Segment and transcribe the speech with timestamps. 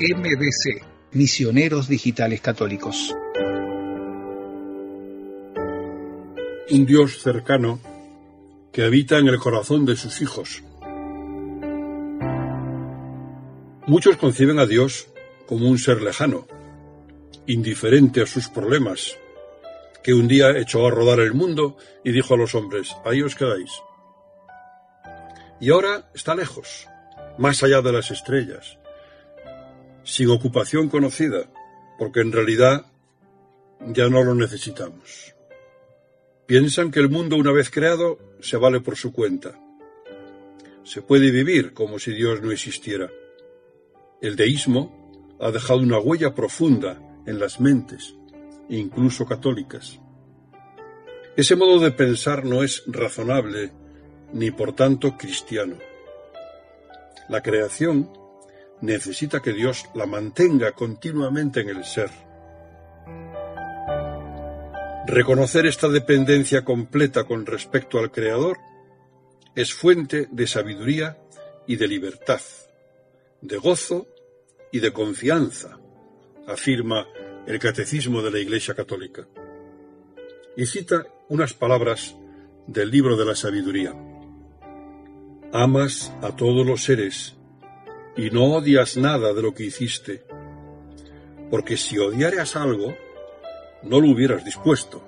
[0.00, 3.14] MBC, Misioneros Digitales Católicos.
[6.70, 7.80] Un Dios cercano
[8.72, 10.62] que habita en el corazón de sus hijos
[13.86, 15.08] Muchos conciben a Dios
[15.46, 16.46] como un ser lejano,
[17.46, 19.18] indiferente a sus problemas,
[20.02, 23.34] que un día echó a rodar el mundo y dijo a los hombres, ahí os
[23.34, 23.70] quedáis.
[25.60, 26.88] Y ahora está lejos,
[27.36, 28.78] más allá de las estrellas,
[30.04, 31.50] sin ocupación conocida,
[31.98, 32.86] porque en realidad
[33.80, 35.34] ya no lo necesitamos.
[36.46, 39.58] Piensan que el mundo una vez creado se vale por su cuenta.
[40.82, 43.10] Se puede vivir como si Dios no existiera.
[44.20, 48.14] El deísmo ha dejado una huella profunda en las mentes,
[48.68, 49.98] incluso católicas.
[51.36, 53.72] Ese modo de pensar no es razonable
[54.32, 55.76] ni por tanto cristiano.
[57.28, 58.10] La creación
[58.80, 62.10] necesita que Dios la mantenga continuamente en el ser.
[65.06, 68.58] Reconocer esta dependencia completa con respecto al Creador
[69.54, 71.18] es fuente de sabiduría
[71.66, 72.40] y de libertad,
[73.40, 74.08] de gozo
[74.72, 75.78] y de confianza,
[76.46, 77.06] afirma
[77.46, 79.26] el Catecismo de la Iglesia Católica.
[80.56, 82.16] Y cita unas palabras
[82.66, 83.94] del libro de la sabiduría.
[85.52, 87.36] Amas a todos los seres
[88.16, 90.24] y no odias nada de lo que hiciste,
[91.50, 92.94] porque si odiaras algo,
[93.82, 95.02] no lo hubieras dispuesto.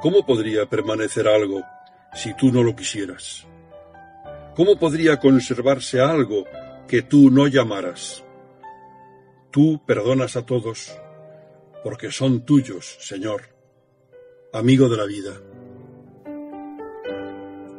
[0.00, 1.62] ¿Cómo podría permanecer algo
[2.14, 3.46] si tú no lo quisieras?
[4.56, 6.44] ¿Cómo podría conservarse algo
[6.92, 8.22] que tú no llamaras.
[9.50, 10.94] Tú perdonas a todos,
[11.82, 13.44] porque son tuyos, Señor,
[14.52, 15.40] amigo de la vida.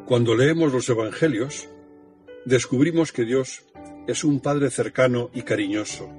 [0.08, 1.70] Cuando leemos los Evangelios,
[2.46, 3.64] descubrimos que Dios
[4.08, 6.10] es un Padre cercano y cariñoso,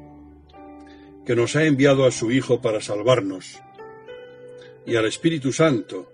[1.24, 3.60] que nos ha enviado a su Hijo para salvarnos,
[4.86, 6.12] y al Espíritu Santo,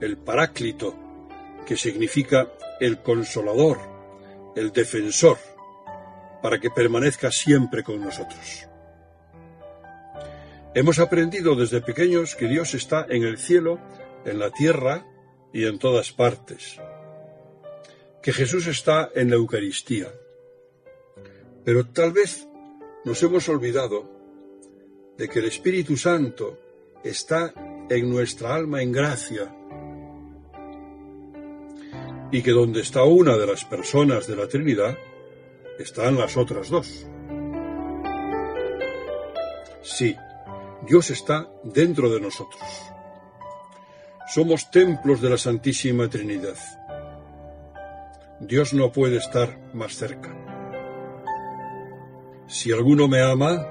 [0.00, 0.94] el Paráclito,
[1.66, 3.78] que significa el consolador,
[4.56, 5.38] el defensor,
[6.42, 8.66] para que permanezca siempre con nosotros.
[10.74, 13.78] Hemos aprendido desde pequeños que Dios está en el cielo,
[14.24, 15.04] en la tierra
[15.52, 16.80] y en todas partes,
[18.22, 20.12] que Jesús está en la Eucaristía.
[21.64, 22.46] Pero tal vez
[23.04, 24.10] nos hemos olvidado
[25.16, 26.58] de que el Espíritu Santo
[27.02, 27.52] está
[27.88, 29.54] en nuestra alma en gracia
[32.32, 34.96] y que donde está una de las personas de la Trinidad,
[35.78, 37.06] están las otras dos.
[39.82, 40.14] Sí,
[40.86, 42.62] Dios está dentro de nosotros.
[44.32, 46.56] Somos templos de la Santísima Trinidad.
[48.40, 50.36] Dios no puede estar más cerca.
[52.48, 53.66] Si alguno me ama,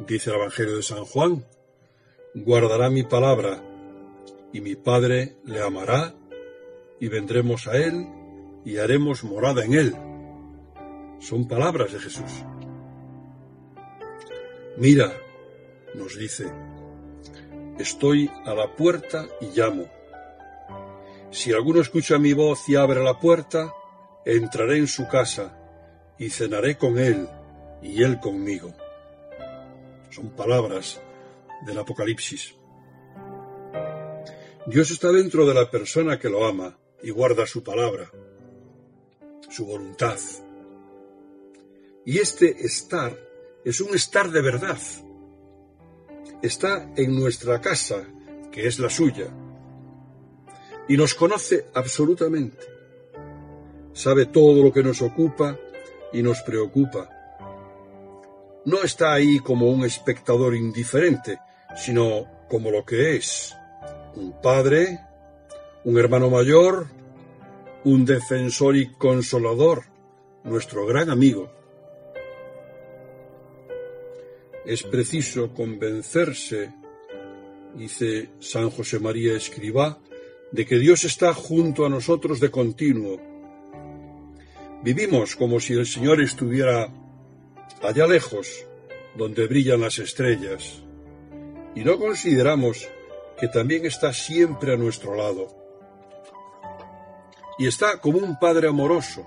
[0.00, 1.44] dice el Evangelio de San Juan,
[2.34, 3.62] guardará mi palabra,
[4.52, 6.14] y mi Padre le amará,
[7.00, 8.06] y vendremos a él,
[8.64, 9.96] y haremos morada en él
[11.22, 12.44] son palabras de Jesús.
[14.76, 15.12] Mira,
[15.94, 16.46] nos dice,
[17.78, 19.86] estoy a la puerta y llamo.
[21.32, 23.72] Si alguno escucha mi voz y abre la puerta,
[24.26, 25.58] entraré en su casa
[26.18, 27.26] y cenaré con él
[27.82, 28.74] y él conmigo.
[30.10, 31.00] Son palabras
[31.64, 32.54] del Apocalipsis.
[34.66, 38.10] Dios está dentro de la persona que lo ama y guarda su palabra,
[39.48, 40.18] su voluntad,
[42.04, 43.16] y este estar
[43.64, 44.78] es un estar de verdad.
[46.42, 48.04] Está en nuestra casa,
[48.50, 49.32] que es la suya,
[50.92, 52.66] y nos conoce absolutamente.
[53.94, 55.58] Sabe todo lo que nos ocupa
[56.12, 57.08] y nos preocupa.
[58.66, 61.38] No está ahí como un espectador indiferente,
[61.74, 63.56] sino como lo que es,
[64.16, 65.00] un padre,
[65.84, 66.88] un hermano mayor,
[67.84, 69.84] un defensor y consolador,
[70.44, 71.50] nuestro gran amigo.
[74.66, 76.70] Es preciso convencerse
[77.74, 79.98] dice San José María Escribá,
[80.52, 83.18] de que Dios está junto a nosotros de continuo.
[84.82, 86.92] Vivimos como si el Señor estuviera
[87.82, 88.66] allá lejos,
[89.16, 90.82] donde brillan las estrellas,
[91.74, 92.88] y no consideramos
[93.38, 95.48] que también está siempre a nuestro lado.
[97.58, 99.26] Y está como un Padre amoroso.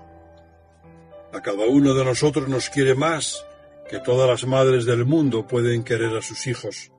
[1.32, 3.44] A cada uno de nosotros nos quiere más
[3.88, 6.92] que todas las madres del mundo pueden querer a sus hijos,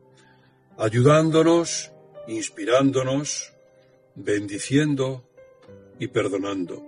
[0.78, 1.92] ayudándonos,
[2.28, 3.57] inspirándonos,
[4.18, 5.30] bendiciendo
[6.00, 6.84] y perdonando.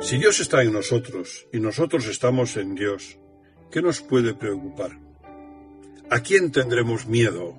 [0.00, 3.18] Si Dios está en nosotros y nosotros estamos en Dios,
[3.70, 4.98] ¿qué nos puede preocupar?
[6.08, 7.56] ¿A quién tendremos miedo?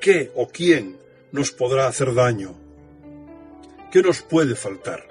[0.00, 0.96] ¿Qué o quién
[1.32, 2.54] nos podrá hacer daño?
[3.90, 5.06] ¿Qué nos puede faltar?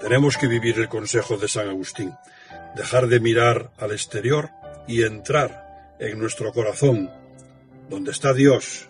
[0.00, 2.14] Tenemos que vivir el consejo de San Agustín,
[2.74, 4.48] dejar de mirar al exterior
[4.88, 7.10] y entrar en nuestro corazón,
[7.88, 8.88] donde está Dios,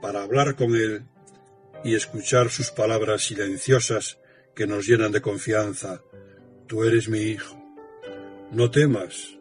[0.00, 1.04] para hablar con Él
[1.84, 4.18] y escuchar sus palabras silenciosas
[4.54, 6.02] que nos llenan de confianza.
[6.66, 7.56] Tú eres mi hijo.
[8.52, 9.38] No temas,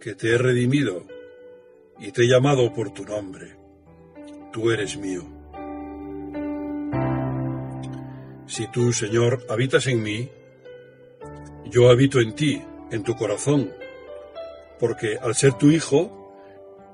[0.00, 1.06] que te he redimido
[1.98, 3.56] y te he llamado por tu nombre.
[4.52, 5.24] Tú eres mío.
[8.46, 10.30] Si tú, Señor, habitas en mí,
[11.64, 13.72] yo habito en ti, en tu corazón,
[14.78, 16.23] porque al ser tu hijo,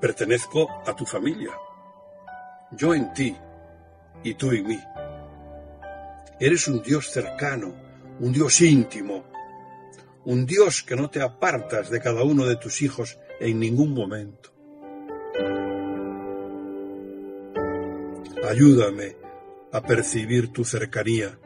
[0.01, 1.51] pertenezco a tu familia.
[2.71, 3.37] Yo en ti
[4.23, 4.79] y tú en mí.
[6.39, 7.73] Eres un Dios cercano,
[8.19, 9.23] un Dios íntimo,
[10.25, 14.51] un Dios que no te apartas de cada uno de tus hijos en ningún momento.
[18.49, 19.15] Ayúdame
[19.71, 21.37] a percibir tu cercanía.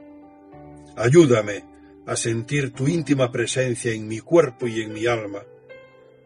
[0.95, 1.65] Ayúdame
[2.07, 5.43] a sentir tu íntima presencia en mi cuerpo y en mi alma,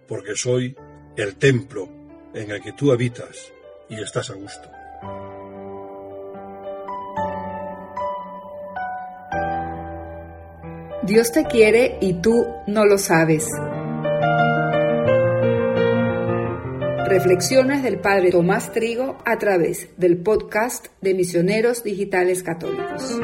[0.08, 0.76] porque soy
[1.16, 1.99] el templo
[2.34, 3.52] en el que tú habitas
[3.90, 4.70] y estás a gusto.
[11.04, 13.48] Dios te quiere y tú no lo sabes.
[17.08, 23.20] Reflexiones del Padre Tomás Trigo a través del podcast de Misioneros Digitales Católicos.